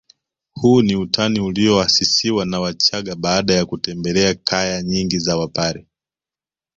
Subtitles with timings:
[0.53, 5.87] Huu ni utani ulioasisiwa na wachagga baada ya kutembelea kaya nyingi za wapare